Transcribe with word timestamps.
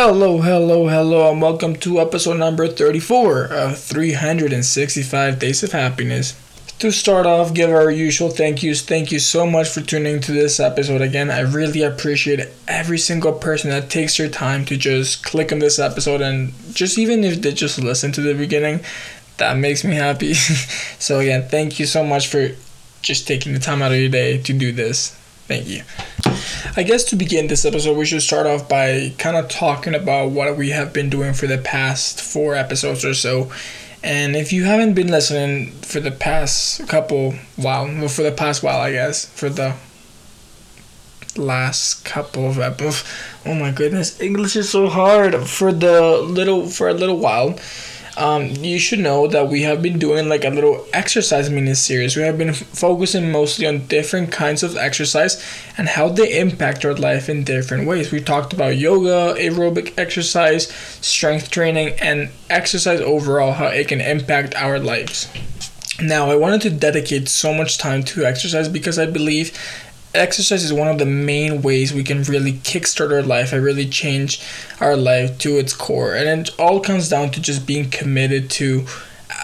Hello, 0.00 0.40
hello, 0.40 0.86
hello, 0.86 1.28
and 1.28 1.42
welcome 1.42 1.74
to 1.74 1.98
episode 2.00 2.36
number 2.38 2.68
34 2.68 3.46
of 3.46 3.78
365 3.78 5.40
Days 5.40 5.64
of 5.64 5.72
Happiness. 5.72 6.40
To 6.78 6.92
start 6.92 7.26
off, 7.26 7.52
give 7.52 7.68
our 7.68 7.90
usual 7.90 8.30
thank 8.30 8.62
yous. 8.62 8.80
Thank 8.80 9.10
you 9.10 9.18
so 9.18 9.44
much 9.44 9.68
for 9.68 9.80
tuning 9.80 10.20
to 10.20 10.30
this 10.30 10.60
episode 10.60 11.00
again. 11.00 11.32
I 11.32 11.40
really 11.40 11.82
appreciate 11.82 12.48
every 12.68 12.98
single 12.98 13.32
person 13.32 13.70
that 13.70 13.90
takes 13.90 14.16
their 14.16 14.28
time 14.28 14.64
to 14.66 14.76
just 14.76 15.24
click 15.24 15.50
on 15.50 15.58
this 15.58 15.80
episode 15.80 16.20
and 16.20 16.52
just 16.72 16.96
even 16.96 17.24
if 17.24 17.42
they 17.42 17.50
just 17.50 17.80
listen 17.80 18.12
to 18.12 18.20
the 18.20 18.34
beginning, 18.34 18.78
that 19.38 19.56
makes 19.56 19.82
me 19.82 19.96
happy. 19.96 20.34
so, 21.00 21.18
again, 21.18 21.48
thank 21.48 21.80
you 21.80 21.86
so 21.86 22.04
much 22.04 22.28
for 22.28 22.50
just 23.02 23.26
taking 23.26 23.52
the 23.52 23.58
time 23.58 23.82
out 23.82 23.90
of 23.90 23.98
your 23.98 24.10
day 24.10 24.40
to 24.40 24.52
do 24.52 24.70
this. 24.70 25.18
Thank 25.48 25.66
you. 25.66 25.82
I 26.76 26.82
guess 26.82 27.04
to 27.04 27.16
begin 27.16 27.46
this 27.46 27.64
episode, 27.64 27.96
we 27.96 28.04
should 28.04 28.20
start 28.20 28.46
off 28.46 28.68
by 28.68 29.14
kind 29.16 29.34
of 29.34 29.48
talking 29.48 29.94
about 29.94 30.30
what 30.30 30.58
we 30.58 30.70
have 30.70 30.92
been 30.92 31.08
doing 31.08 31.32
for 31.32 31.46
the 31.46 31.56
past 31.56 32.20
four 32.20 32.54
episodes 32.54 33.02
or 33.02 33.14
so. 33.14 33.50
And 34.02 34.36
if 34.36 34.52
you 34.52 34.64
haven't 34.64 34.92
been 34.92 35.08
listening 35.08 35.72
for 35.80 36.00
the 36.00 36.10
past 36.10 36.86
couple 36.86 37.32
while, 37.56 37.86
well, 37.86 38.08
for 38.08 38.22
the 38.22 38.30
past 38.30 38.62
while, 38.62 38.78
I 38.78 38.92
guess, 38.92 39.24
for 39.24 39.48
the 39.48 39.76
last 41.34 42.04
couple 42.04 42.46
of 42.46 42.58
episodes, 42.58 43.04
oh 43.46 43.54
my 43.54 43.70
goodness, 43.70 44.20
English 44.20 44.54
is 44.54 44.68
so 44.68 44.90
hard. 44.90 45.34
For 45.46 45.72
the 45.72 46.18
little, 46.18 46.68
for 46.68 46.90
a 46.90 46.94
little 46.94 47.18
while, 47.18 47.58
um, 48.18 48.46
you 48.46 48.78
should 48.78 48.98
know 48.98 49.26
that 49.28 49.48
we 49.48 49.62
have 49.62 49.80
been 49.80 49.98
doing 49.98 50.28
like 50.28 50.44
a 50.44 50.50
little 50.50 50.86
exercise 50.92 51.48
mini 51.48 51.74
series. 51.74 52.16
We 52.16 52.22
have 52.22 52.36
been 52.36 52.52
focusing 52.52 53.30
mostly 53.30 53.66
on 53.66 53.86
different 53.86 54.32
kinds 54.32 54.62
of 54.62 54.76
exercise 54.76 55.42
and 55.78 55.88
how 55.88 56.08
they 56.08 56.38
impact 56.38 56.84
our 56.84 56.94
life 56.94 57.28
in 57.28 57.44
different 57.44 57.86
ways. 57.86 58.10
We 58.10 58.20
talked 58.20 58.52
about 58.52 58.76
yoga, 58.76 59.38
aerobic 59.40 59.94
exercise, 59.96 60.68
strength 61.00 61.50
training, 61.50 61.94
and 62.00 62.30
exercise 62.50 63.00
overall, 63.00 63.52
how 63.52 63.66
it 63.66 63.88
can 63.88 64.00
impact 64.00 64.54
our 64.56 64.78
lives. 64.78 65.28
Now, 66.00 66.30
I 66.30 66.36
wanted 66.36 66.60
to 66.62 66.70
dedicate 66.70 67.28
so 67.28 67.52
much 67.52 67.76
time 67.76 68.04
to 68.04 68.24
exercise 68.24 68.68
because 68.68 69.00
I 69.00 69.06
believe 69.06 69.52
exercise 70.14 70.64
is 70.64 70.72
one 70.72 70.88
of 70.88 70.98
the 70.98 71.06
main 71.06 71.62
ways 71.62 71.92
we 71.92 72.04
can 72.04 72.22
really 72.22 72.52
kickstart 72.52 73.12
our 73.12 73.22
life 73.22 73.52
and 73.52 73.62
really 73.62 73.86
change 73.86 74.40
our 74.80 74.96
life 74.96 75.38
to 75.38 75.58
its 75.58 75.74
core. 75.74 76.14
And 76.14 76.48
it 76.48 76.54
all 76.58 76.80
comes 76.80 77.08
down 77.08 77.30
to 77.32 77.40
just 77.40 77.66
being 77.66 77.90
committed 77.90 78.50
to 78.50 78.86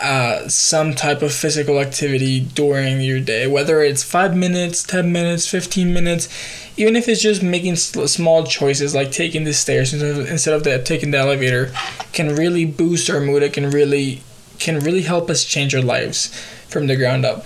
uh, 0.03 0.48
some 0.48 0.95
type 0.95 1.23
of 1.23 1.33
physical 1.33 1.79
activity 1.79 2.41
during 2.41 3.01
your 3.01 3.20
day, 3.20 3.47
whether 3.47 3.83
it's 3.83 4.03
five 4.03 4.37
minutes, 4.37 4.83
10 4.83 5.12
minutes, 5.12 5.47
15 5.48 5.92
minutes, 5.92 6.29
even 6.77 6.97
if 6.97 7.09
it's 7.09 7.23
just 7.23 7.42
making 7.42 7.77
small 7.77 8.45
choices 8.45 8.95
like 8.95 9.12
taking 9.12 9.45
the 9.45 9.55
stairs 9.55 9.92
instead 9.92 10.55
of 10.55 10.65
the, 10.65 10.83
taking 10.83 11.11
the 11.11 11.19
elevator, 11.19 11.73
can 12.12 12.35
really 12.35 12.65
boost 12.65 13.09
our 13.09 13.20
mood. 13.20 13.42
It 13.42 13.53
can 13.53 13.70
really 13.70 14.23
can 14.59 14.79
really 14.81 15.03
help 15.03 15.31
us 15.31 15.45
change 15.45 15.75
our 15.75 15.83
lives 15.83 16.35
from 16.69 16.87
the 16.87 16.97
ground 16.97 17.25
up. 17.25 17.45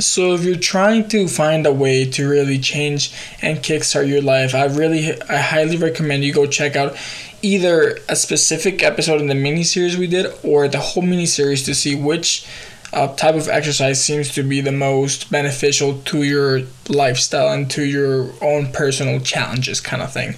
So 0.00 0.32
if 0.34 0.44
you're 0.44 0.56
trying 0.56 1.08
to 1.08 1.26
find 1.26 1.66
a 1.66 1.72
way 1.72 2.04
to 2.04 2.28
really 2.28 2.58
change 2.58 3.12
and 3.42 3.58
kickstart 3.58 4.08
your 4.08 4.22
life, 4.22 4.54
I 4.54 4.66
really 4.66 5.20
I 5.22 5.38
highly 5.38 5.76
recommend 5.76 6.22
you 6.22 6.32
go 6.32 6.46
check 6.46 6.76
out 6.76 6.96
either 7.42 7.98
a 8.08 8.14
specific 8.14 8.82
episode 8.82 9.20
in 9.20 9.26
the 9.26 9.34
mini 9.34 9.64
series 9.64 9.96
we 9.96 10.06
did 10.06 10.32
or 10.44 10.68
the 10.68 10.78
whole 10.78 11.02
mini 11.02 11.26
series 11.26 11.64
to 11.64 11.74
see 11.74 11.94
which 11.94 12.46
uh, 12.92 13.14
type 13.16 13.34
of 13.34 13.48
exercise 13.48 14.02
seems 14.02 14.32
to 14.34 14.42
be 14.42 14.60
the 14.60 14.72
most 14.72 15.30
beneficial 15.30 16.00
to 16.02 16.22
your 16.22 16.62
lifestyle 16.88 17.52
and 17.52 17.70
to 17.70 17.84
your 17.84 18.32
own 18.40 18.72
personal 18.72 19.20
challenges 19.20 19.80
kind 19.80 20.02
of 20.02 20.12
thing. 20.12 20.36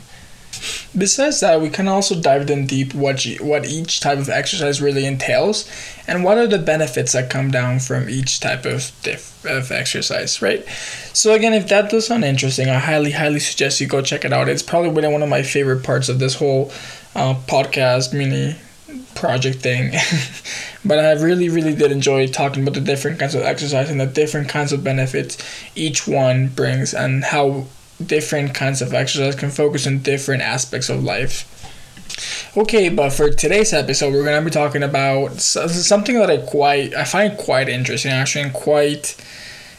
Besides 0.97 1.41
that, 1.41 1.61
we 1.61 1.71
can 1.71 1.89
also 1.89 2.21
dive 2.21 2.51
in 2.51 2.67
deep 2.67 2.95
what 2.95 3.25
what 3.41 3.67
each 3.67 4.01
type 4.01 4.19
of 4.19 4.29
exercise 4.29 4.81
really 4.81 5.07
entails, 5.07 5.71
and 6.07 6.25
what 6.25 6.39
are 6.39 6.47
the 6.47 6.59
benefits 6.59 7.13
that 7.13 7.31
come 7.31 7.51
down 7.51 7.79
from 7.81 8.09
each 8.09 8.41
type 8.41 8.65
of 8.65 8.91
diff, 9.03 9.45
of 9.45 9.71
exercise, 9.71 10.43
right? 10.43 10.67
So 11.13 11.33
again, 11.33 11.55
if 11.55 11.69
that 11.69 11.91
does 11.91 12.07
sound 12.07 12.25
interesting, 12.25 12.69
I 12.69 12.79
highly 12.79 13.13
highly 13.13 13.41
suggest 13.41 13.81
you 13.81 13.87
go 13.87 14.03
check 14.03 14.25
it 14.25 14.33
out. 14.33 14.49
It's 14.49 14.63
probably 14.63 14.91
been 14.91 15.13
one 15.13 15.23
of 15.23 15.29
my 15.29 15.43
favorite 15.43 15.85
parts 15.85 16.09
of 16.09 16.19
this 16.19 16.35
whole 16.35 16.71
uh, 17.15 17.35
podcast 17.47 18.13
mini 18.13 18.57
project 19.15 19.59
thing. 19.59 19.93
but 20.85 20.99
I 20.99 21.13
really, 21.13 21.49
really 21.49 21.75
did 21.75 21.93
enjoy 21.93 22.27
talking 22.27 22.63
about 22.63 22.75
the 22.75 22.81
different 22.81 23.19
kinds 23.19 23.35
of 23.35 23.43
exercise 23.43 23.91
and 23.91 24.01
the 24.01 24.07
different 24.07 24.49
kinds 24.49 24.73
of 24.73 24.83
benefits 24.83 25.39
each 25.75 26.07
one 26.07 26.49
brings 26.49 26.95
and 26.95 27.25
how 27.25 27.67
different 28.07 28.55
kinds 28.55 28.83
of 28.83 28.93
exercise 28.93 29.35
can 29.35 29.51
focus 29.51 29.87
on 29.87 29.99
different 29.99 30.43
aspects 30.43 30.89
of 30.89 31.05
life. 31.05 31.47
Okay, 32.57 32.89
but 32.89 33.11
for 33.11 33.31
today's 33.31 33.73
episode, 33.73 34.13
we're 34.13 34.25
gonna 34.25 34.45
be 34.45 34.51
talking 34.51 34.83
about 34.83 35.41
something 35.41 36.19
that 36.19 36.31
I 36.31 36.39
quite 36.39 36.95
I 36.95 37.05
find 37.05 37.37
quite 37.39 37.69
interesting, 37.69 38.11
actually, 38.11 38.45
and 38.45 38.53
quite 38.53 39.17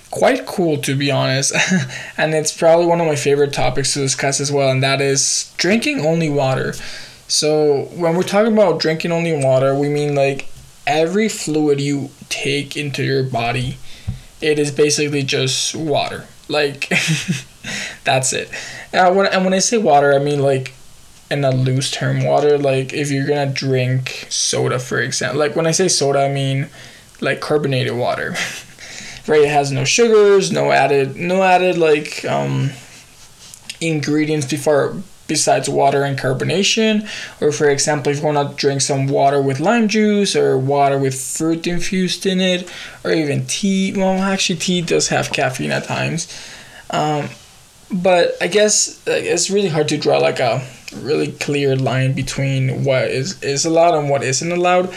quite 0.09 0.45
cool 0.45 0.77
to 0.77 0.95
be 0.95 1.11
honest. 1.11 1.53
and 2.17 2.33
it's 2.33 2.55
probably 2.55 2.85
one 2.85 3.01
of 3.01 3.07
my 3.07 3.15
favorite 3.15 3.53
topics 3.53 3.93
to 3.93 3.99
discuss 3.99 4.39
as 4.39 4.51
well, 4.51 4.69
and 4.69 4.81
that 4.83 5.01
is 5.01 5.53
drinking 5.57 6.05
only 6.05 6.29
water. 6.29 6.73
So 7.27 7.85
when 7.95 8.15
we're 8.15 8.23
talking 8.23 8.53
about 8.53 8.79
drinking 8.79 9.11
only 9.11 9.33
water, 9.43 9.73
we 9.73 9.89
mean 9.89 10.15
like 10.15 10.47
every 10.85 11.29
fluid 11.29 11.79
you 11.79 12.09
take 12.29 12.75
into 12.75 13.03
your 13.03 13.23
body, 13.23 13.77
it 14.41 14.59
is 14.59 14.71
basically 14.71 15.23
just 15.23 15.75
water. 15.75 16.25
Like 16.47 16.91
That's 18.03 18.33
it. 18.33 18.49
Uh, 18.93 19.13
when, 19.13 19.27
and 19.27 19.43
when 19.43 19.53
I 19.53 19.59
say 19.59 19.77
water, 19.77 20.13
I 20.13 20.19
mean 20.19 20.41
like 20.41 20.73
in 21.31 21.45
a 21.45 21.51
loose 21.51 21.89
term 21.89 22.23
water. 22.23 22.57
Like 22.57 22.93
if 22.93 23.09
you're 23.09 23.27
gonna 23.27 23.51
drink 23.51 24.27
soda, 24.29 24.77
for 24.79 24.99
example. 24.99 25.39
Like 25.39 25.55
when 25.55 25.65
I 25.65 25.71
say 25.71 25.87
soda, 25.87 26.25
I 26.25 26.31
mean 26.31 26.67
like 27.21 27.39
carbonated 27.39 27.95
water. 27.95 28.35
right? 29.27 29.41
It 29.41 29.49
has 29.49 29.71
no 29.71 29.85
sugars, 29.85 30.51
no 30.51 30.71
added, 30.71 31.15
no 31.15 31.41
added 31.43 31.77
like 31.77 32.25
um, 32.25 32.71
ingredients 33.79 34.45
before 34.45 34.95
besides 35.27 35.69
water 35.69 36.03
and 36.03 36.19
carbonation. 36.19 37.07
Or 37.41 37.53
for 37.53 37.69
example, 37.69 38.11
if 38.11 38.19
you 38.19 38.25
want 38.25 38.49
to 38.49 38.55
drink 38.55 38.81
some 38.81 39.07
water 39.07 39.41
with 39.41 39.61
lime 39.61 39.87
juice 39.87 40.35
or 40.35 40.57
water 40.57 40.97
with 40.97 41.19
fruit 41.19 41.65
infused 41.65 42.25
in 42.25 42.41
it, 42.41 42.69
or 43.05 43.11
even 43.11 43.45
tea. 43.47 43.93
Well, 43.95 44.21
actually, 44.21 44.59
tea 44.59 44.81
does 44.81 45.07
have 45.07 45.31
caffeine 45.31 45.71
at 45.71 45.85
times. 45.85 46.27
Um, 46.89 47.29
but 47.91 48.35
I 48.41 48.47
guess 48.47 49.01
it's 49.05 49.49
really 49.49 49.67
hard 49.67 49.89
to 49.89 49.97
draw 49.97 50.17
like 50.17 50.39
a 50.39 50.65
really 50.95 51.31
clear 51.33 51.75
line 51.75 52.13
between 52.13 52.83
what 52.83 53.05
is 53.05 53.41
is 53.41 53.65
allowed 53.65 53.97
and 53.97 54.09
what 54.09 54.23
isn't 54.23 54.51
allowed. 54.51 54.93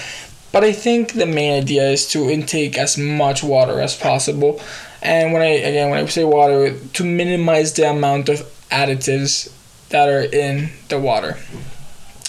But 0.53 0.63
I 0.63 0.73
think 0.73 1.15
the 1.15 1.27
main 1.27 1.63
idea 1.63 1.91
is 1.91 2.07
to 2.11 2.31
intake 2.31 2.79
as 2.79 2.97
much 2.97 3.43
water 3.43 3.81
as 3.81 3.97
possible. 3.97 4.61
And 5.03 5.33
when 5.33 5.43
I 5.43 5.57
again 5.71 5.91
when 5.91 6.05
I 6.05 6.07
say 6.07 6.25
water, 6.25 6.79
to 6.79 7.05
minimize 7.05 7.73
the 7.73 7.91
amount 7.91 8.29
of 8.29 8.41
additives 8.71 9.53
that 9.91 10.09
are 10.09 10.23
in 10.23 10.71
the 10.89 10.99
water. 10.99 11.37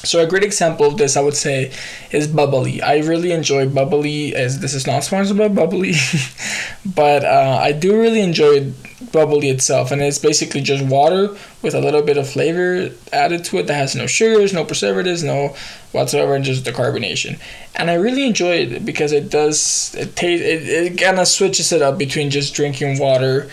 So 0.05 0.19
a 0.19 0.27
great 0.27 0.43
example 0.43 0.85
of 0.85 0.97
this, 0.97 1.17
I 1.17 1.21
would 1.21 1.35
say, 1.35 1.71
is 2.11 2.27
bubly. 2.27 2.81
I 2.81 2.99
really 2.99 3.31
enjoy 3.31 3.67
bubly. 3.67 4.35
As 4.35 4.59
this 4.59 4.73
is 4.73 4.87
not 4.87 5.03
sponsored 5.03 5.37
by 5.37 5.47
bubly, 5.47 5.93
but 6.85 7.25
uh, 7.25 7.59
I 7.61 7.71
do 7.71 7.99
really 7.99 8.21
enjoy 8.21 8.71
bubly 9.11 9.49
itself, 9.49 9.91
and 9.91 10.01
it's 10.01 10.19
basically 10.19 10.61
just 10.61 10.85
water 10.85 11.35
with 11.61 11.73
a 11.73 11.81
little 11.81 12.01
bit 12.01 12.17
of 12.17 12.29
flavor 12.29 12.89
added 13.11 13.43
to 13.45 13.57
it 13.57 13.67
that 13.67 13.73
has 13.73 13.95
no 13.95 14.07
sugars, 14.07 14.53
no 14.53 14.63
preservatives, 14.63 15.23
no 15.23 15.55
whatsoever, 15.91 16.35
and 16.35 16.45
just 16.45 16.65
the 16.65 16.71
carbonation. 16.71 17.39
And 17.75 17.89
I 17.89 17.95
really 17.95 18.25
enjoy 18.25 18.55
it 18.57 18.85
because 18.85 19.11
it 19.11 19.29
does 19.29 19.95
it 19.95 20.15
taste 20.15 20.43
it, 20.43 20.67
it 20.67 20.97
kind 20.97 21.19
of 21.19 21.27
switches 21.27 21.71
it 21.71 21.81
up 21.81 21.97
between 21.97 22.29
just 22.29 22.53
drinking 22.53 22.99
water 22.99 23.49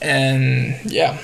and 0.00 0.78
yeah. 0.84 1.18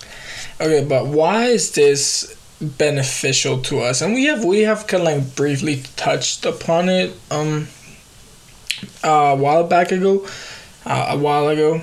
okay, 0.60 0.84
but 0.84 1.06
why 1.06 1.46
is 1.46 1.72
this 1.72 2.35
beneficial 2.60 3.60
to 3.62 3.80
us? 3.80 4.00
And 4.02 4.14
we 4.14 4.24
have 4.24 4.44
we 4.44 4.60
have 4.60 4.86
kind 4.86 5.06
of 5.06 5.14
like 5.14 5.36
briefly 5.36 5.82
touched 5.96 6.44
upon 6.44 6.88
it 6.88 7.12
um 7.30 7.68
uh, 9.02 9.08
a 9.08 9.36
while 9.36 9.64
back 9.66 9.92
ago, 9.92 10.26
uh, 10.84 11.06
a 11.10 11.18
while 11.18 11.48
ago, 11.48 11.82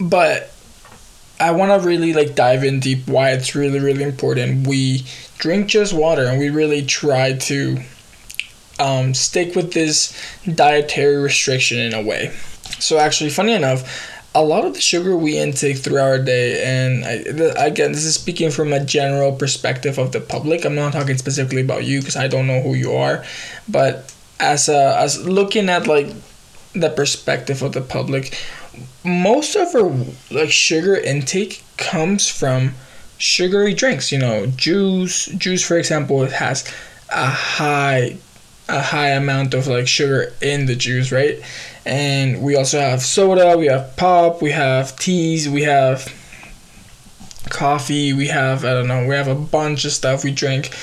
but 0.00 0.52
I 1.38 1.50
want 1.52 1.80
to 1.80 1.86
really 1.86 2.12
like 2.12 2.34
dive 2.34 2.64
in 2.64 2.80
deep 2.80 3.06
why 3.06 3.30
it's 3.30 3.54
really 3.54 3.80
really 3.80 4.02
important. 4.02 4.66
We 4.66 5.04
drink 5.38 5.68
just 5.68 5.92
water 5.92 6.26
and 6.26 6.38
we 6.38 6.50
really 6.50 6.84
try 6.84 7.34
to 7.34 7.78
um, 8.78 9.14
stick 9.14 9.54
with 9.54 9.72
this 9.72 10.18
dietary 10.54 11.16
restriction 11.16 11.78
in 11.78 11.94
a 11.94 12.02
way. 12.02 12.32
So 12.78 12.98
actually, 12.98 13.30
funny 13.30 13.52
enough, 13.52 14.10
a 14.36 14.44
lot 14.44 14.66
of 14.66 14.74
the 14.74 14.80
sugar 14.82 15.16
we 15.16 15.38
intake 15.38 15.78
throughout 15.78 16.08
our 16.08 16.18
day, 16.18 16.62
and 16.62 17.06
I, 17.06 17.64
again, 17.66 17.92
this 17.92 18.04
is 18.04 18.14
speaking 18.14 18.50
from 18.50 18.70
a 18.70 18.84
general 18.84 19.32
perspective 19.32 19.96
of 19.96 20.12
the 20.12 20.20
public. 20.20 20.66
I'm 20.66 20.74
not 20.74 20.92
talking 20.92 21.16
specifically 21.16 21.62
about 21.62 21.84
you 21.84 22.00
because 22.00 22.16
I 22.16 22.28
don't 22.28 22.46
know 22.46 22.60
who 22.60 22.74
you 22.74 22.92
are, 22.92 23.24
but 23.66 24.14
as 24.38 24.68
a, 24.68 24.98
as 24.98 25.26
looking 25.26 25.70
at 25.70 25.86
like 25.86 26.08
the 26.74 26.90
perspective 26.90 27.62
of 27.62 27.72
the 27.72 27.80
public, 27.80 28.38
most 29.02 29.56
of 29.56 29.74
our 29.74 29.90
like 30.30 30.52
sugar 30.52 30.94
intake 30.94 31.64
comes 31.78 32.28
from 32.28 32.74
sugary 33.16 33.72
drinks. 33.72 34.12
You 34.12 34.18
know, 34.18 34.44
juice. 34.48 35.26
Juice, 35.26 35.62
for 35.62 35.78
example, 35.78 36.22
it 36.24 36.32
has 36.32 36.70
a 37.08 37.24
high 37.26 38.18
a 38.68 38.82
high 38.82 39.10
amount 39.10 39.54
of 39.54 39.66
like 39.66 39.88
sugar 39.88 40.34
in 40.42 40.66
the 40.66 40.76
juice, 40.76 41.10
right? 41.10 41.40
And 41.86 42.42
we 42.42 42.56
also 42.56 42.80
have 42.80 43.00
soda, 43.00 43.56
we 43.56 43.66
have 43.66 43.96
pop, 43.96 44.42
we 44.42 44.50
have 44.50 44.96
teas, 44.96 45.48
we 45.48 45.62
have 45.62 46.12
coffee, 47.48 48.12
we 48.12 48.26
have 48.26 48.64
I 48.64 48.74
don't 48.74 48.88
know, 48.88 49.06
we 49.06 49.14
have 49.14 49.28
a 49.28 49.34
bunch 49.36 49.84
of 49.84 49.92
stuff 49.92 50.24
we 50.24 50.32
drink 50.32 50.74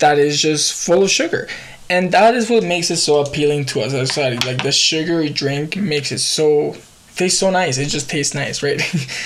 that 0.00 0.18
is 0.18 0.42
just 0.42 0.72
full 0.74 1.04
of 1.04 1.10
sugar. 1.10 1.48
And 1.88 2.12
that 2.12 2.34
is 2.34 2.50
what 2.50 2.64
makes 2.64 2.90
it 2.90 2.96
so 2.96 3.20
appealing 3.20 3.64
to 3.66 3.80
us 3.80 3.92
as 3.92 3.94
a 3.94 4.06
society. 4.06 4.46
Like 4.46 4.62
the 4.62 4.72
sugary 4.72 5.28
drink 5.28 5.76
makes 5.76 6.12
it 6.12 6.18
so 6.18 6.76
tastes 7.16 7.38
so 7.38 7.50
nice. 7.50 7.78
It 7.78 7.86
just 7.86 8.10
tastes 8.10 8.34
nice, 8.34 8.62
right? 8.62 8.80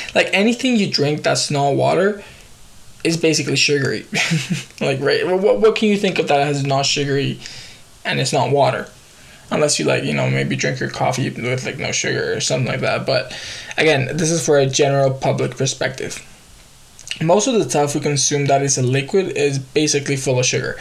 like 0.14 0.28
anything 0.32 0.76
you 0.76 0.90
drink 0.90 1.22
that's 1.22 1.50
not 1.50 1.74
water 1.74 2.22
is 3.02 3.16
basically 3.16 3.56
sugary. 3.56 4.06
like 4.80 5.00
right, 5.00 5.26
what 5.26 5.60
what 5.60 5.76
can 5.76 5.88
you 5.88 5.96
think 5.96 6.18
of 6.18 6.28
that 6.28 6.46
has 6.46 6.64
not 6.64 6.86
sugary 6.86 7.40
and 8.04 8.20
it's 8.20 8.32
not 8.32 8.50
water? 8.50 8.88
Unless 9.50 9.78
you 9.78 9.84
like, 9.84 10.04
you 10.04 10.14
know, 10.14 10.28
maybe 10.30 10.56
drink 10.56 10.80
your 10.80 10.90
coffee 10.90 11.30
with 11.30 11.64
like 11.64 11.78
no 11.78 11.92
sugar 11.92 12.34
or 12.34 12.40
something 12.40 12.66
like 12.66 12.80
that. 12.80 13.06
But 13.06 13.36
again, 13.76 14.16
this 14.16 14.30
is 14.30 14.44
for 14.44 14.58
a 14.58 14.66
general 14.66 15.12
public 15.12 15.56
perspective 15.56 16.20
most 17.22 17.46
of 17.46 17.54
the 17.54 17.68
stuff 17.68 17.94
we 17.94 18.00
consume 18.00 18.46
that 18.46 18.62
is 18.62 18.76
a 18.76 18.82
liquid 18.82 19.36
is 19.36 19.58
basically 19.58 20.16
full 20.16 20.38
of 20.38 20.46
sugar 20.46 20.76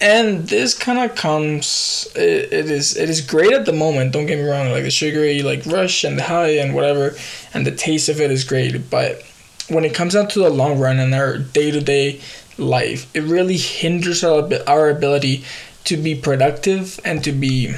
and 0.00 0.46
this 0.48 0.76
kind 0.76 0.98
of 0.98 1.16
comes 1.16 2.08
it, 2.14 2.52
it 2.52 2.70
is 2.70 2.96
it 2.96 3.08
is 3.08 3.20
great 3.20 3.52
at 3.52 3.64
the 3.64 3.72
moment 3.72 4.12
don't 4.12 4.26
get 4.26 4.38
me 4.38 4.48
wrong 4.48 4.70
like 4.70 4.82
the 4.82 4.90
sugary 4.90 5.42
like 5.42 5.64
rush 5.66 6.04
and 6.04 6.18
the 6.18 6.22
high 6.22 6.50
and 6.50 6.74
whatever 6.74 7.14
and 7.54 7.66
the 7.66 7.70
taste 7.74 8.08
of 8.08 8.20
it 8.20 8.30
is 8.30 8.44
great 8.44 8.90
but 8.90 9.22
when 9.68 9.84
it 9.84 9.94
comes 9.94 10.14
down 10.14 10.28
to 10.28 10.40
the 10.40 10.50
long 10.50 10.78
run 10.78 10.98
and 10.98 11.14
our 11.14 11.38
day-to-day 11.38 12.20
life 12.58 13.10
it 13.14 13.22
really 13.22 13.56
hinders 13.56 14.22
our, 14.22 14.48
our 14.66 14.90
ability 14.90 15.42
to 15.84 15.96
be 15.96 16.14
productive 16.14 17.00
and 17.04 17.24
to 17.24 17.32
be 17.32 17.74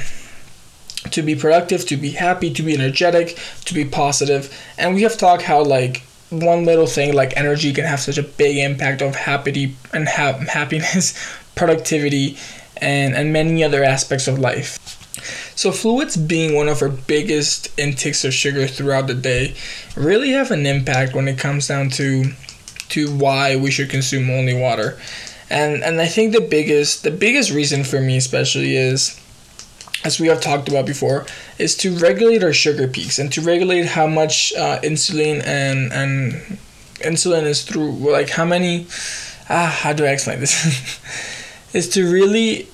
to 1.09 1.21
be 1.21 1.35
productive 1.35 1.85
to 1.85 1.97
be 1.97 2.11
happy 2.11 2.53
to 2.53 2.61
be 2.61 2.73
energetic 2.73 3.37
to 3.65 3.73
be 3.73 3.83
positive 3.83 4.55
and 4.77 4.93
we 4.93 5.01
have 5.01 5.17
talked 5.17 5.43
how 5.43 5.63
like 5.63 6.03
one 6.31 6.63
little 6.63 6.87
thing 6.87 7.13
like 7.13 7.35
energy 7.35 7.73
can 7.73 7.83
have 7.85 7.99
such 7.99 8.17
a 8.17 8.23
big 8.23 8.57
impact 8.57 9.01
of 9.01 9.15
happy 9.15 9.75
and 9.93 10.07
ha- 10.07 10.39
happiness, 10.47 11.13
productivity, 11.55 12.37
and, 12.77 13.13
and 13.13 13.33
many 13.33 13.63
other 13.63 13.83
aspects 13.83 14.27
of 14.27 14.39
life. 14.39 14.79
So 15.55 15.71
fluids 15.71 16.15
being 16.15 16.55
one 16.55 16.69
of 16.69 16.81
our 16.81 16.89
biggest 16.89 17.77
intakes 17.77 18.23
of 18.23 18.33
sugar 18.33 18.65
throughout 18.65 19.07
the 19.07 19.13
day 19.13 19.55
really 19.95 20.31
have 20.31 20.51
an 20.51 20.65
impact 20.65 21.13
when 21.13 21.27
it 21.27 21.37
comes 21.37 21.67
down 21.67 21.89
to 21.91 22.31
to 22.89 23.15
why 23.15 23.55
we 23.55 23.71
should 23.71 23.89
consume 23.89 24.29
only 24.29 24.53
water. 24.53 24.99
And 25.49 25.83
and 25.83 25.99
I 26.01 26.07
think 26.07 26.31
the 26.31 26.41
biggest 26.41 27.03
the 27.03 27.11
biggest 27.11 27.51
reason 27.51 27.83
for 27.83 27.99
me 27.99 28.17
especially 28.17 28.75
is 28.75 29.20
as 30.03 30.19
we 30.19 30.27
have 30.27 30.41
talked 30.41 30.67
about 30.67 30.85
before, 30.85 31.25
is 31.57 31.75
to 31.77 31.95
regulate 31.97 32.43
our 32.43 32.53
sugar 32.53 32.87
peaks 32.87 33.19
and 33.19 33.31
to 33.33 33.41
regulate 33.41 33.85
how 33.85 34.07
much 34.07 34.53
uh, 34.53 34.79
insulin 34.81 35.45
and 35.45 35.91
and 35.91 36.57
insulin 36.99 37.43
is 37.43 37.63
through 37.63 37.91
like 37.91 38.29
how 38.29 38.45
many 38.45 38.87
ah 39.49 39.75
how 39.81 39.93
do 39.93 40.05
I 40.05 40.09
explain 40.09 40.39
this 40.39 40.55
is 41.73 41.89
to 41.89 42.11
really 42.11 42.67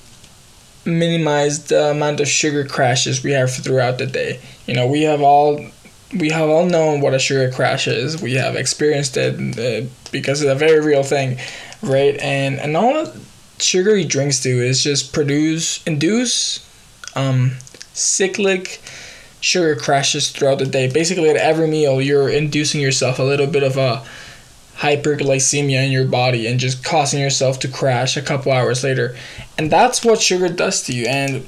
minimize 0.84 1.64
the 1.64 1.90
amount 1.90 2.20
of 2.20 2.28
sugar 2.28 2.64
crashes 2.64 3.22
we 3.22 3.32
have 3.32 3.50
throughout 3.50 3.98
the 3.98 4.06
day. 4.06 4.40
You 4.66 4.74
know, 4.74 4.86
we 4.86 5.02
have 5.02 5.20
all 5.20 5.60
we 6.18 6.30
have 6.30 6.48
all 6.48 6.64
known 6.64 7.00
what 7.00 7.12
a 7.14 7.18
sugar 7.18 7.52
crash 7.52 7.86
is. 7.86 8.20
We 8.20 8.34
have 8.34 8.56
experienced 8.56 9.16
it 9.16 9.34
uh, 9.34 9.86
because 10.10 10.40
it's 10.40 10.50
a 10.50 10.54
very 10.54 10.80
real 10.80 11.02
thing, 11.02 11.38
right? 11.82 12.16
And 12.20 12.58
and 12.58 12.76
all 12.76 13.12
sugary 13.58 14.04
drinks 14.04 14.40
do 14.40 14.62
is 14.62 14.82
just 14.82 15.12
produce 15.12 15.84
induce 15.86 16.67
um, 17.14 17.52
cyclic 17.92 18.80
sugar 19.40 19.76
crashes 19.76 20.30
throughout 20.30 20.58
the 20.58 20.66
day. 20.66 20.90
Basically, 20.90 21.28
at 21.30 21.36
every 21.36 21.68
meal, 21.68 22.00
you're 22.00 22.28
inducing 22.28 22.80
yourself 22.80 23.18
a 23.18 23.22
little 23.22 23.46
bit 23.46 23.62
of 23.62 23.76
a 23.76 24.04
hyperglycemia 24.78 25.84
in 25.84 25.90
your 25.90 26.06
body 26.06 26.46
and 26.46 26.60
just 26.60 26.84
causing 26.84 27.20
yourself 27.20 27.58
to 27.58 27.68
crash 27.68 28.16
a 28.16 28.22
couple 28.22 28.52
hours 28.52 28.84
later. 28.84 29.16
And 29.56 29.70
that's 29.70 30.04
what 30.04 30.20
sugar 30.20 30.48
does 30.48 30.82
to 30.84 30.92
you. 30.92 31.06
And, 31.06 31.46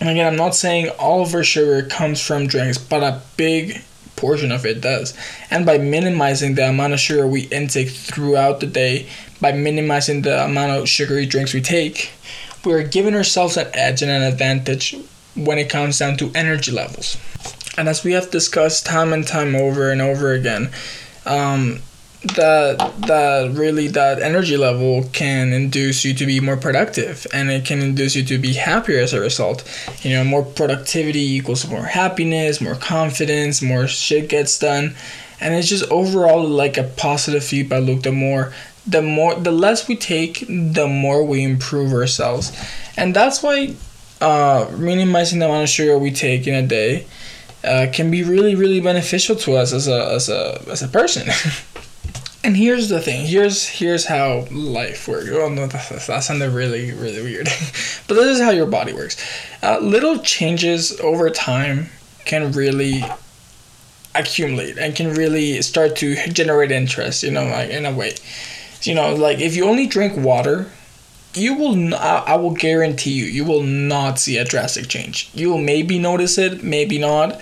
and 0.00 0.08
again, 0.08 0.26
I'm 0.26 0.36
not 0.36 0.54
saying 0.54 0.88
all 0.98 1.22
of 1.22 1.34
our 1.34 1.44
sugar 1.44 1.86
comes 1.88 2.20
from 2.20 2.46
drinks, 2.46 2.78
but 2.78 3.02
a 3.02 3.20
big 3.36 3.82
portion 4.16 4.52
of 4.52 4.64
it 4.64 4.80
does. 4.80 5.14
And 5.50 5.66
by 5.66 5.78
minimizing 5.78 6.54
the 6.54 6.68
amount 6.68 6.94
of 6.94 7.00
sugar 7.00 7.26
we 7.26 7.42
intake 7.42 7.90
throughout 7.90 8.60
the 8.60 8.66
day, 8.66 9.08
by 9.40 9.52
minimizing 9.52 10.22
the 10.22 10.44
amount 10.44 10.72
of 10.72 10.88
sugary 10.88 11.26
drinks 11.26 11.52
we 11.52 11.60
take, 11.60 12.12
we're 12.64 12.86
giving 12.86 13.14
ourselves 13.14 13.56
an 13.56 13.68
edge 13.74 14.02
and 14.02 14.10
an 14.10 14.22
advantage 14.22 14.96
when 15.34 15.58
it 15.58 15.70
comes 15.70 15.98
down 15.98 16.16
to 16.18 16.30
energy 16.34 16.70
levels. 16.70 17.16
And 17.76 17.88
as 17.88 18.04
we 18.04 18.12
have 18.12 18.30
discussed 18.30 18.86
time 18.86 19.12
and 19.12 19.26
time 19.26 19.54
over 19.54 19.90
and 19.90 20.02
over 20.02 20.32
again, 20.32 20.70
um, 21.24 21.80
that 22.36 22.78
that 23.06 23.50
really 23.52 23.88
that 23.88 24.22
energy 24.22 24.56
level 24.56 25.04
can 25.12 25.52
induce 25.52 26.04
you 26.04 26.14
to 26.14 26.24
be 26.24 26.38
more 26.38 26.56
productive 26.56 27.26
and 27.32 27.50
it 27.50 27.64
can 27.64 27.80
induce 27.80 28.14
you 28.14 28.22
to 28.22 28.38
be 28.38 28.52
happier 28.52 29.00
as 29.00 29.12
a 29.12 29.20
result. 29.20 29.64
You 30.02 30.14
know 30.14 30.24
more 30.24 30.44
productivity 30.44 31.34
equals 31.34 31.68
more 31.68 31.84
happiness 31.84 32.60
more 32.60 32.76
confidence 32.76 33.60
more 33.60 33.88
shit 33.88 34.28
gets 34.28 34.58
done. 34.58 34.94
And 35.40 35.54
it's 35.54 35.68
just 35.68 35.90
overall 35.90 36.46
like 36.46 36.78
a 36.78 36.84
positive 36.84 37.42
feedback 37.42 37.82
loop. 37.82 38.04
The 38.04 38.12
more 38.12 38.52
the 38.86 39.02
more 39.02 39.34
the 39.34 39.52
less 39.52 39.88
we 39.88 39.96
take 39.96 40.44
the 40.48 40.86
more 40.88 41.24
we 41.24 41.42
improve 41.42 41.92
ourselves. 41.92 42.52
And 42.96 43.14
that's 43.14 43.42
why 43.42 43.74
uh, 44.20 44.70
minimizing 44.76 45.38
the 45.38 45.46
amount 45.46 45.64
of 45.64 45.68
sugar 45.68 45.98
we 45.98 46.10
take 46.10 46.46
in 46.46 46.54
a 46.54 46.66
day 46.66 47.06
uh, 47.64 47.86
can 47.92 48.10
be 48.10 48.22
really 48.22 48.54
really 48.54 48.80
beneficial 48.80 49.36
to 49.36 49.56
us 49.56 49.72
as 49.72 49.88
a 49.88 50.12
as 50.12 50.28
a 50.28 50.62
as 50.68 50.82
a 50.82 50.88
person. 50.88 51.28
And 52.44 52.56
here's 52.56 52.88
the 52.88 53.00
thing 53.00 53.24
here's 53.24 53.68
here's 53.68 54.04
how 54.04 54.48
life 54.50 55.06
works. 55.06 55.28
Oh 55.30 55.48
no 55.48 55.68
that, 55.68 56.02
that 56.08 56.24
sounded 56.24 56.50
really 56.50 56.90
really 56.90 57.22
weird. 57.22 57.46
But 58.08 58.14
this 58.14 58.26
is 58.26 58.40
how 58.40 58.50
your 58.50 58.66
body 58.66 58.92
works. 58.92 59.16
Uh, 59.62 59.78
little 59.78 60.18
changes 60.18 60.98
over 61.00 61.30
time 61.30 61.90
can 62.24 62.50
really 62.50 63.04
accumulate 64.14 64.76
and 64.78 64.94
can 64.94 65.14
really 65.14 65.62
start 65.62 65.96
to 65.96 66.16
generate 66.28 66.70
interest 66.70 67.22
you 67.22 67.30
know 67.30 67.44
like 67.44 67.70
in 67.70 67.86
a 67.86 67.92
way 67.92 68.14
you 68.86 68.94
know, 68.94 69.14
like 69.14 69.40
if 69.40 69.56
you 69.56 69.64
only 69.64 69.86
drink 69.86 70.16
water, 70.16 70.70
you 71.34 71.54
will 71.54 71.74
not, 71.74 72.28
I 72.28 72.36
will 72.36 72.52
guarantee 72.52 73.12
you 73.12 73.24
you 73.24 73.44
will 73.44 73.62
not 73.62 74.18
see 74.18 74.36
a 74.36 74.44
drastic 74.44 74.88
change. 74.88 75.30
You 75.34 75.50
will 75.50 75.58
maybe 75.58 75.98
notice 75.98 76.38
it, 76.38 76.62
maybe 76.62 76.98
not. 76.98 77.40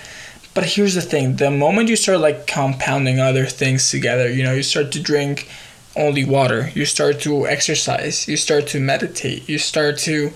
But 0.53 0.65
here's 0.65 0.95
the 0.95 1.03
thing, 1.03 1.37
the 1.37 1.50
moment 1.50 1.88
you 1.88 1.97
start 1.97 2.21
like 2.21 2.47
compounding 2.47 3.21
other 3.21 3.47
things 3.47 3.91
together, 3.91 4.29
you 4.29 4.43
know, 4.43 4.53
you 4.53 4.65
start 4.65 4.91
to 4.93 5.00
drink 5.00 5.49
only 5.97 6.25
water, 6.25 6.71
you 6.75 6.85
start 6.85 7.21
to 7.21 7.47
exercise, 7.47 8.26
you 8.26 8.37
start 8.37 8.67
to 8.69 8.81
meditate, 8.81 9.49
you 9.49 9.59
start 9.59 9.99
to 9.99 10.33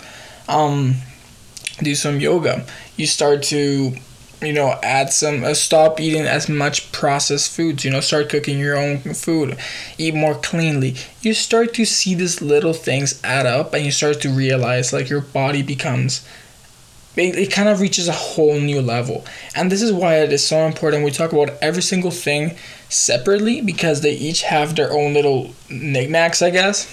um 0.49 0.97
do 1.83 1.95
some 1.95 2.21
yoga, 2.21 2.65
you 2.97 3.07
start 3.07 3.43
to 3.43 3.95
you 4.45 4.53
know 4.53 4.79
add 4.83 5.13
some 5.13 5.45
uh, 5.45 5.55
stop 5.55 6.01
eating 6.01 6.23
as 6.23 6.49
much 6.49 6.91
processed 6.93 7.55
foods 7.55 7.85
you 7.85 7.91
know 7.91 8.01
start 8.01 8.29
cooking 8.29 8.59
your 8.59 8.77
own 8.77 8.99
food 8.99 9.57
eat 9.99 10.15
more 10.15 10.35
cleanly. 10.35 10.97
You 11.23 11.35
start 11.35 11.75
to 11.75 11.85
see 11.85 12.15
these 12.15 12.43
little 12.43 12.73
things 12.73 13.21
add 13.23 13.47
up 13.47 13.75
and 13.75 13.85
you 13.85 13.91
start 13.91 14.21
to 14.23 14.29
realize 14.29 14.93
like 14.93 15.09
your 15.09 15.21
body 15.21 15.63
becomes 15.63 16.27
it, 17.17 17.37
it 17.37 17.53
kind 17.53 17.69
of 17.69 17.81
reaches 17.81 18.09
a 18.09 18.13
whole 18.13 18.59
new 18.59 18.83
level. 18.83 19.25
And 19.55 19.71
this 19.71 19.83
is 19.83 19.93
why 19.93 20.17
it 20.17 20.33
is 20.33 20.45
so 20.45 20.67
important 20.67 21.05
we 21.05 21.13
talk 21.13 21.33
about 21.33 21.51
every 21.63 21.83
single 21.83 22.11
thing 22.11 22.57
separately 22.89 23.61
because 23.61 24.01
they 24.01 24.13
each 24.13 24.43
have 24.43 24.77
their 24.77 24.93
own 24.93 25.15
little 25.15 25.53
knickknacks 25.69 26.41
i 26.41 26.51
guess 26.51 26.87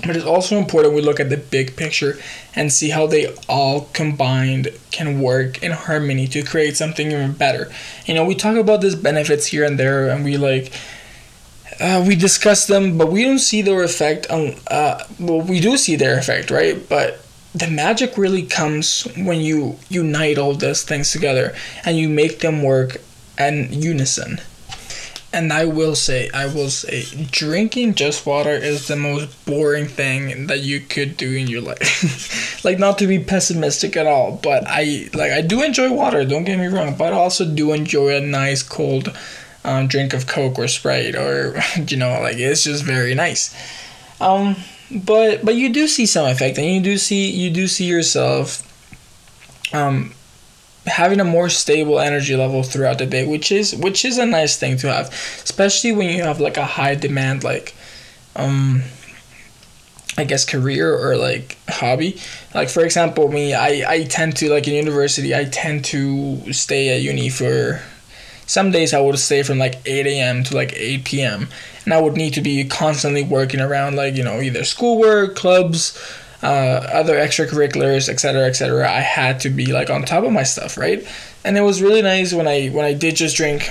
but 0.00 0.16
it's 0.16 0.24
also 0.24 0.56
important 0.56 0.94
we 0.94 1.00
look 1.00 1.20
at 1.20 1.30
the 1.30 1.36
big 1.36 1.76
picture 1.76 2.18
and 2.54 2.72
see 2.72 2.90
how 2.90 3.06
they 3.06 3.34
all 3.48 3.88
combined 3.92 4.68
can 4.90 5.20
work 5.20 5.62
in 5.62 5.72
harmony 5.72 6.26
to 6.28 6.42
create 6.42 6.76
something 6.76 7.12
even 7.12 7.32
better. 7.32 7.70
You 8.06 8.14
know, 8.14 8.24
we 8.24 8.34
talk 8.34 8.56
about 8.56 8.80
these 8.80 8.96
benefits 8.96 9.46
here 9.46 9.64
and 9.64 9.78
there, 9.78 10.08
and 10.08 10.24
we 10.24 10.36
like 10.36 10.72
uh, 11.80 12.04
we 12.06 12.14
discuss 12.16 12.66
them, 12.66 12.98
but 12.98 13.10
we 13.10 13.24
don't 13.24 13.38
see 13.38 13.62
their 13.62 13.82
effect 13.82 14.30
on. 14.30 14.54
Uh, 14.68 15.04
well, 15.18 15.40
we 15.40 15.60
do 15.60 15.76
see 15.76 15.96
their 15.96 16.18
effect, 16.18 16.50
right? 16.50 16.88
But 16.88 17.24
the 17.54 17.68
magic 17.68 18.18
really 18.18 18.42
comes 18.42 19.06
when 19.16 19.40
you 19.40 19.78
unite 19.88 20.38
all 20.38 20.54
those 20.54 20.82
things 20.82 21.12
together 21.12 21.54
and 21.84 21.96
you 21.96 22.08
make 22.08 22.40
them 22.40 22.62
work 22.62 22.96
in 23.38 23.72
unison 23.72 24.40
and 25.34 25.52
I 25.52 25.64
will 25.64 25.94
say, 25.94 26.30
I 26.32 26.46
will 26.46 26.70
say, 26.70 27.04
drinking 27.30 27.94
just 27.94 28.24
water 28.24 28.50
is 28.50 28.88
the 28.88 28.96
most 28.96 29.44
boring 29.44 29.86
thing 29.86 30.46
that 30.46 30.60
you 30.60 30.80
could 30.80 31.16
do 31.16 31.32
in 31.32 31.48
your 31.48 31.60
life. 31.60 32.64
like, 32.64 32.78
not 32.78 32.98
to 32.98 33.06
be 33.06 33.18
pessimistic 33.18 33.96
at 33.96 34.06
all, 34.06 34.38
but 34.42 34.64
I 34.66 35.08
like 35.12 35.32
I 35.32 35.40
do 35.40 35.62
enjoy 35.62 35.92
water. 35.92 36.24
Don't 36.24 36.44
get 36.44 36.58
me 36.58 36.66
wrong, 36.66 36.96
but 36.96 37.12
I 37.12 37.16
also 37.16 37.44
do 37.44 37.72
enjoy 37.72 38.16
a 38.16 38.20
nice 38.20 38.62
cold 38.62 39.14
um, 39.64 39.88
drink 39.88 40.12
of 40.14 40.26
Coke 40.26 40.58
or 40.58 40.68
Sprite 40.68 41.16
or 41.16 41.60
you 41.88 41.96
know 41.96 42.20
like 42.20 42.36
it's 42.36 42.64
just 42.64 42.84
very 42.84 43.14
nice. 43.14 43.54
Um, 44.20 44.56
but 44.90 45.44
but 45.44 45.54
you 45.54 45.72
do 45.72 45.88
see 45.88 46.06
some 46.06 46.26
effect, 46.26 46.58
and 46.58 46.66
you 46.66 46.80
do 46.80 46.98
see 46.98 47.30
you 47.30 47.50
do 47.50 47.66
see 47.66 47.86
yourself 47.86 48.62
um, 49.74 50.14
having 50.86 51.20
a 51.20 51.24
more 51.24 51.48
stable 51.48 51.98
energy 51.98 52.36
level 52.36 52.62
throughout 52.62 52.98
the 52.98 53.06
day, 53.06 53.26
which 53.26 53.50
is 53.50 53.74
which 53.74 54.04
is 54.04 54.18
a 54.18 54.26
nice 54.26 54.56
thing 54.56 54.76
to 54.78 54.92
have, 54.92 55.08
especially 55.42 55.92
when 55.92 56.14
you 56.14 56.22
have 56.22 56.40
like 56.40 56.56
a 56.56 56.64
high 56.64 56.94
demand 56.94 57.44
like 57.44 57.74
um 58.36 58.82
I 60.16 60.24
guess 60.24 60.44
career 60.44 60.96
or 60.96 61.16
like 61.16 61.56
hobby. 61.68 62.20
Like 62.54 62.68
for 62.68 62.84
example, 62.84 63.28
me, 63.28 63.54
I, 63.54 63.84
I 63.86 64.04
tend 64.04 64.36
to 64.36 64.48
like 64.48 64.68
in 64.68 64.74
university, 64.74 65.34
I 65.34 65.44
tend 65.44 65.84
to 65.86 66.52
stay 66.52 66.94
at 66.94 67.02
uni 67.02 67.28
for 67.30 67.80
some 68.46 68.70
days 68.70 68.92
I 68.92 69.00
would 69.00 69.18
stay 69.18 69.42
from 69.42 69.58
like 69.58 69.80
8 69.86 70.06
a.m. 70.06 70.44
to 70.44 70.54
like 70.54 70.72
8 70.74 71.04
p.m. 71.04 71.48
And 71.84 71.94
I 71.94 72.00
would 72.00 72.14
need 72.14 72.34
to 72.34 72.40
be 72.40 72.64
constantly 72.64 73.22
working 73.22 73.60
around 73.60 73.96
like, 73.96 74.16
you 74.16 74.22
know, 74.22 74.40
either 74.40 74.64
schoolwork, 74.64 75.34
clubs, 75.34 75.98
uh, 76.44 76.86
other 76.92 77.14
extracurriculars, 77.14 78.08
etc., 78.08 78.42
etc. 78.44 78.88
I 78.88 79.00
had 79.00 79.40
to 79.40 79.50
be 79.50 79.72
like 79.72 79.88
on 79.88 80.02
top 80.02 80.24
of 80.24 80.32
my 80.32 80.42
stuff, 80.42 80.76
right? 80.76 81.04
And 81.42 81.56
it 81.56 81.62
was 81.62 81.82
really 81.82 82.02
nice 82.02 82.32
when 82.34 82.46
I 82.46 82.68
when 82.68 82.84
I 82.84 82.92
did 82.92 83.16
just 83.16 83.36
drink 83.36 83.70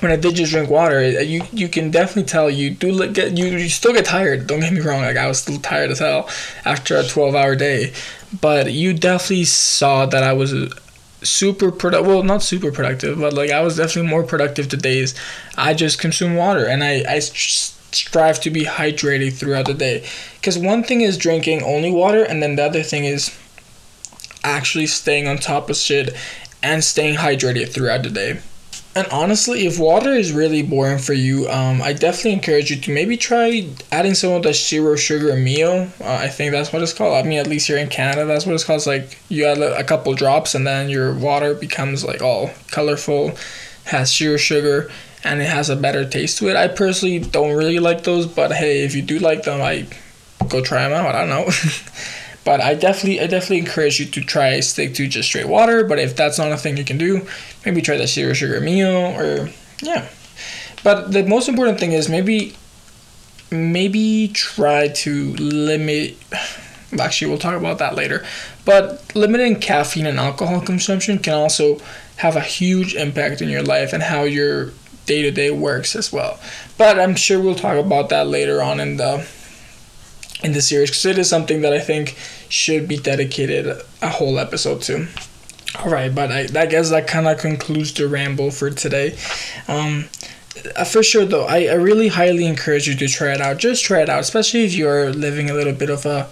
when 0.00 0.10
I 0.10 0.16
did 0.16 0.34
just 0.34 0.50
drink 0.50 0.70
water, 0.70 1.22
you 1.22 1.42
you 1.52 1.68
can 1.68 1.90
definitely 1.90 2.24
tell 2.24 2.48
you 2.48 2.70
do 2.70 3.06
get 3.12 3.36
you, 3.36 3.46
you 3.46 3.68
still 3.68 3.92
get 3.92 4.06
tired. 4.06 4.46
Don't 4.46 4.60
get 4.60 4.72
me 4.72 4.80
wrong, 4.80 5.02
like 5.02 5.18
I 5.18 5.26
was 5.26 5.40
still 5.42 5.58
tired 5.58 5.90
as 5.90 5.98
hell 5.98 6.28
after 6.64 6.96
a 6.96 7.06
twelve 7.06 7.34
hour 7.34 7.54
day, 7.54 7.92
but 8.40 8.72
you 8.72 8.94
definitely 8.94 9.44
saw 9.44 10.06
that 10.06 10.22
I 10.22 10.32
was 10.32 10.54
super 11.22 11.70
productive. 11.70 12.06
Well, 12.06 12.22
not 12.22 12.42
super 12.42 12.72
productive, 12.72 13.20
but 13.20 13.34
like 13.34 13.50
I 13.50 13.60
was 13.60 13.76
definitely 13.76 14.10
more 14.10 14.22
productive 14.22 14.68
to 14.68 14.78
days. 14.78 15.14
I 15.58 15.74
just 15.74 15.98
consume 15.98 16.34
water 16.34 16.66
and 16.66 16.82
I 16.82 17.04
I 17.06 17.20
strive 17.92 18.40
to 18.40 18.50
be 18.50 18.64
hydrated 18.64 19.34
throughout 19.34 19.66
the 19.66 19.74
day. 19.74 20.06
Because 20.36 20.58
one 20.58 20.82
thing 20.82 21.00
is 21.00 21.16
drinking 21.16 21.62
only 21.62 21.90
water, 21.90 22.22
and 22.22 22.42
then 22.42 22.56
the 22.56 22.64
other 22.64 22.82
thing 22.82 23.04
is 23.04 23.36
actually 24.42 24.86
staying 24.86 25.28
on 25.28 25.38
top 25.38 25.68
of 25.68 25.76
shit 25.76 26.14
and 26.62 26.82
staying 26.82 27.16
hydrated 27.16 27.72
throughout 27.72 28.02
the 28.02 28.10
day. 28.10 28.40
And 28.94 29.06
honestly, 29.12 29.66
if 29.66 29.78
water 29.78 30.10
is 30.10 30.32
really 30.32 30.62
boring 30.62 30.98
for 30.98 31.12
you, 31.12 31.48
um, 31.48 31.80
I 31.80 31.92
definitely 31.92 32.32
encourage 32.32 32.70
you 32.70 32.80
to 32.80 32.92
maybe 32.92 33.16
try 33.16 33.68
adding 33.92 34.14
some 34.14 34.32
of 34.32 34.42
the 34.42 34.52
zero 34.52 34.96
sugar 34.96 35.28
MiO. 35.28 35.88
Uh, 36.00 36.14
I 36.14 36.26
think 36.26 36.50
that's 36.50 36.72
what 36.72 36.82
it's 36.82 36.92
called. 36.92 37.14
I 37.14 37.26
mean, 37.26 37.38
at 37.38 37.46
least 37.46 37.68
here 37.68 37.78
in 37.78 37.88
Canada, 37.88 38.26
that's 38.26 38.46
what 38.46 38.54
it's 38.54 38.64
called. 38.64 38.78
It's 38.78 38.88
like 38.88 39.16
you 39.28 39.46
add 39.46 39.58
a 39.58 39.84
couple 39.84 40.12
drops, 40.14 40.56
and 40.56 40.66
then 40.66 40.88
your 40.88 41.14
water 41.14 41.54
becomes 41.54 42.04
like 42.04 42.20
all 42.20 42.50
colorful, 42.72 43.36
has 43.84 44.14
zero 44.14 44.36
sugar, 44.36 44.90
and 45.24 45.40
it 45.40 45.48
has 45.48 45.70
a 45.70 45.76
better 45.76 46.08
taste 46.08 46.38
to 46.38 46.48
it. 46.48 46.56
I 46.56 46.68
personally 46.68 47.18
don't 47.18 47.56
really 47.56 47.78
like 47.78 48.04
those, 48.04 48.26
but 48.26 48.52
hey, 48.52 48.84
if 48.84 48.94
you 48.94 49.02
do 49.02 49.18
like 49.18 49.42
them, 49.44 49.60
I 49.60 49.86
go 50.48 50.62
try 50.62 50.88
them 50.88 50.92
out. 50.92 51.14
I 51.14 51.20
don't 51.20 51.28
know. 51.28 51.50
But 52.44 52.60
I 52.60 52.74
definitely, 52.74 53.20
I 53.20 53.26
definitely 53.26 53.58
encourage 53.58 54.00
you 54.00 54.06
to 54.06 54.20
try 54.22 54.58
stick 54.60 54.94
to 54.94 55.06
just 55.06 55.28
straight 55.28 55.48
water. 55.48 55.84
But 55.84 55.98
if 55.98 56.16
that's 56.16 56.38
not 56.38 56.50
a 56.50 56.56
thing 56.56 56.76
you 56.76 56.84
can 56.84 56.98
do, 56.98 57.26
maybe 57.64 57.82
try 57.82 57.96
the 57.96 58.06
zero 58.06 58.32
sugar 58.32 58.60
MiO 58.60 59.14
or 59.16 59.50
yeah. 59.82 60.08
But 60.82 61.12
the 61.12 61.22
most 61.24 61.48
important 61.48 61.78
thing 61.78 61.92
is 61.92 62.08
maybe, 62.08 62.56
maybe 63.50 64.28
try 64.32 64.88
to 64.88 65.34
limit. 65.36 66.16
Actually, 66.98 67.30
we'll 67.30 67.38
talk 67.38 67.54
about 67.54 67.78
that 67.78 67.94
later. 67.94 68.24
But 68.64 69.14
limiting 69.14 69.60
caffeine 69.60 70.06
and 70.06 70.18
alcohol 70.18 70.60
consumption 70.60 71.18
can 71.18 71.34
also 71.34 71.78
have 72.16 72.36
a 72.36 72.40
huge 72.40 72.94
impact 72.94 73.40
in 73.42 73.48
your 73.48 73.62
life 73.62 73.92
and 73.92 74.02
how 74.02 74.24
your 74.24 74.72
day 75.10 75.22
to 75.22 75.32
day 75.32 75.50
works 75.50 75.96
as 75.96 76.12
well. 76.12 76.38
But 76.78 77.00
I'm 77.00 77.16
sure 77.16 77.40
we'll 77.40 77.56
talk 77.56 77.76
about 77.76 78.10
that 78.10 78.28
later 78.28 78.62
on 78.62 78.78
in 78.78 78.96
the 78.96 79.26
in 80.44 80.52
the 80.52 80.62
series 80.62 80.90
because 80.90 81.04
it 81.04 81.18
is 81.18 81.28
something 81.28 81.62
that 81.62 81.72
I 81.72 81.80
think 81.80 82.16
should 82.48 82.86
be 82.86 82.96
dedicated 82.96 83.66
a 84.00 84.08
whole 84.08 84.38
episode 84.38 84.82
to. 84.82 85.08
All 85.80 85.90
right, 85.90 86.14
but 86.14 86.30
I, 86.30 86.40
I 86.54 86.66
guess 86.66 86.90
that 86.90 87.08
kind 87.08 87.26
of 87.26 87.38
concludes 87.38 87.92
the 87.92 88.06
ramble 88.06 88.52
for 88.52 88.70
today. 88.70 89.16
Um, 89.66 90.08
uh, 90.76 90.84
for 90.84 91.02
sure, 91.02 91.24
though, 91.24 91.46
I, 91.46 91.66
I 91.66 91.74
really 91.74 92.08
highly 92.08 92.46
encourage 92.46 92.86
you 92.86 92.94
to 92.94 93.08
try 93.08 93.32
it 93.32 93.40
out. 93.40 93.58
Just 93.58 93.84
try 93.84 94.02
it 94.02 94.08
out, 94.08 94.20
especially 94.20 94.64
if 94.64 94.74
you're 94.74 95.12
living 95.12 95.50
a 95.50 95.54
little 95.54 95.72
bit 95.72 95.90
of 95.90 96.06
a 96.06 96.28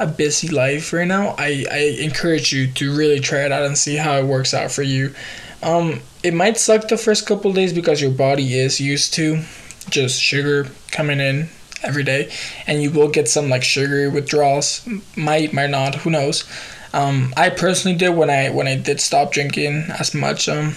a 0.00 0.06
busy 0.06 0.48
life 0.48 0.92
right 0.92 1.08
now. 1.08 1.34
I, 1.38 1.66
I 1.70 1.78
encourage 2.00 2.52
you 2.52 2.70
to 2.72 2.96
really 2.96 3.20
try 3.20 3.40
it 3.44 3.52
out 3.52 3.64
and 3.64 3.76
see 3.76 3.96
how 3.96 4.16
it 4.18 4.26
works 4.26 4.54
out 4.54 4.70
for 4.70 4.82
you. 4.82 5.14
Um, 5.62 6.00
it 6.22 6.34
might 6.34 6.56
suck 6.56 6.88
the 6.88 6.96
first 6.96 7.26
couple 7.26 7.52
days 7.52 7.72
because 7.72 8.00
your 8.00 8.10
body 8.10 8.58
is 8.58 8.80
used 8.80 9.14
to 9.14 9.42
just 9.90 10.20
sugar 10.20 10.68
coming 10.90 11.20
in 11.20 11.48
every 11.82 12.04
day, 12.04 12.30
and 12.66 12.82
you 12.82 12.90
will 12.90 13.08
get 13.08 13.28
some 13.28 13.48
like 13.48 13.62
sugary 13.62 14.08
withdrawals. 14.08 14.86
Might 15.16 15.52
might 15.52 15.70
not. 15.70 15.96
Who 15.96 16.10
knows? 16.10 16.44
Um, 16.92 17.34
I 17.36 17.50
personally 17.50 17.96
did 17.96 18.10
when 18.10 18.30
I 18.30 18.50
when 18.50 18.66
I 18.66 18.76
did 18.76 19.00
stop 19.00 19.32
drinking 19.32 19.86
as 19.98 20.14
much 20.14 20.48
um, 20.48 20.74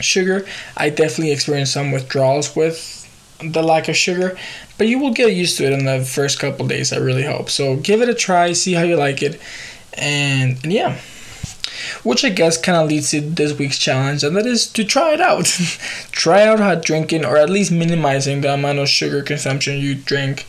sugar. 0.00 0.46
I 0.76 0.90
definitely 0.90 1.32
experienced 1.32 1.72
some 1.72 1.92
withdrawals 1.92 2.54
with 2.54 2.98
the 3.42 3.62
lack 3.62 3.88
of 3.88 3.96
sugar, 3.96 4.36
but 4.78 4.86
you 4.86 4.98
will 5.00 5.12
get 5.12 5.34
used 5.34 5.56
to 5.58 5.64
it 5.64 5.72
in 5.72 5.84
the 5.84 6.04
first 6.04 6.38
couple 6.38 6.66
days. 6.66 6.92
I 6.92 6.98
really 6.98 7.24
hope. 7.24 7.50
So 7.50 7.76
give 7.76 8.00
it 8.00 8.08
a 8.08 8.14
try, 8.14 8.52
see 8.52 8.74
how 8.74 8.82
you 8.82 8.96
like 8.96 9.22
it, 9.22 9.40
and, 9.94 10.58
and 10.62 10.72
yeah 10.72 10.98
which 12.02 12.24
I 12.24 12.30
guess 12.30 12.60
kind 12.60 12.78
of 12.78 12.88
leads 12.88 13.10
to 13.10 13.20
this 13.20 13.58
week's 13.58 13.78
challenge, 13.78 14.24
and 14.24 14.36
that 14.36 14.46
is 14.46 14.66
to 14.68 14.84
try 14.84 15.12
it 15.12 15.20
out. 15.20 15.44
try 16.12 16.44
out 16.44 16.60
hot 16.60 16.82
drinking, 16.82 17.24
or 17.24 17.36
at 17.36 17.50
least 17.50 17.72
minimizing 17.72 18.40
the 18.40 18.52
amount 18.52 18.78
of 18.78 18.88
sugar 18.88 19.22
consumption 19.22 19.78
you 19.78 19.94
drink. 19.94 20.46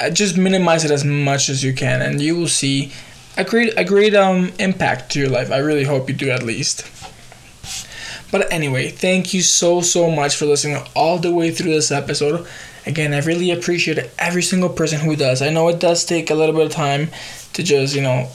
Uh, 0.00 0.10
just 0.10 0.36
minimize 0.36 0.84
it 0.84 0.90
as 0.90 1.04
much 1.04 1.48
as 1.48 1.62
you 1.62 1.72
can, 1.72 2.02
and 2.02 2.20
you 2.20 2.36
will 2.36 2.48
see 2.48 2.92
a 3.36 3.44
great 3.44 3.72
a 3.76 3.84
great 3.84 4.14
um 4.14 4.52
impact 4.58 5.12
to 5.12 5.20
your 5.20 5.28
life. 5.28 5.50
I 5.50 5.58
really 5.58 5.84
hope 5.84 6.08
you 6.08 6.14
do 6.14 6.30
at 6.30 6.42
least. 6.42 6.86
But 8.30 8.50
anyway, 8.50 8.88
thank 8.88 9.34
you 9.34 9.42
so 9.42 9.82
so 9.82 10.10
much 10.10 10.36
for 10.36 10.46
listening 10.46 10.82
all 10.96 11.18
the 11.18 11.34
way 11.34 11.50
through 11.50 11.72
this 11.72 11.90
episode. 11.92 12.46
Again, 12.86 13.14
I 13.14 13.20
really 13.20 13.50
appreciate 13.50 14.10
every 14.18 14.42
single 14.42 14.68
person 14.68 15.00
who 15.00 15.14
does. 15.14 15.40
I 15.40 15.50
know 15.50 15.68
it 15.68 15.78
does 15.78 16.04
take 16.04 16.30
a 16.30 16.34
little 16.34 16.54
bit 16.54 16.66
of 16.66 16.72
time 16.72 17.10
to 17.52 17.62
just, 17.62 17.94
you 17.94 18.02
know, 18.02 18.28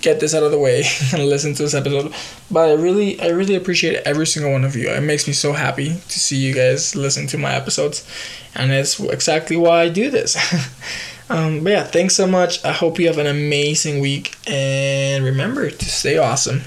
get 0.00 0.20
this 0.20 0.34
out 0.34 0.42
of 0.42 0.50
the 0.50 0.58
way 0.58 0.84
and 1.12 1.26
listen 1.26 1.54
to 1.54 1.62
this 1.62 1.74
episode. 1.74 2.14
But 2.50 2.70
I 2.70 2.72
really, 2.74 3.20
I 3.20 3.28
really 3.28 3.54
appreciate 3.54 4.02
every 4.04 4.26
single 4.26 4.52
one 4.52 4.64
of 4.64 4.76
you. 4.76 4.88
It 4.88 5.02
makes 5.02 5.26
me 5.26 5.32
so 5.32 5.52
happy 5.52 5.88
to 5.94 6.20
see 6.20 6.36
you 6.36 6.54
guys 6.54 6.94
listen 6.94 7.26
to 7.28 7.38
my 7.38 7.52
episodes, 7.54 8.06
and 8.54 8.72
it's 8.72 9.00
exactly 9.00 9.56
why 9.56 9.82
I 9.82 9.88
do 9.88 10.10
this. 10.10 10.36
um, 11.30 11.64
but 11.64 11.70
yeah, 11.70 11.84
thanks 11.84 12.14
so 12.14 12.26
much. 12.26 12.64
I 12.64 12.72
hope 12.72 12.98
you 12.98 13.06
have 13.06 13.18
an 13.18 13.26
amazing 13.26 14.00
week, 14.00 14.36
and 14.46 15.24
remember 15.24 15.70
to 15.70 15.84
stay 15.84 16.18
awesome. 16.18 16.62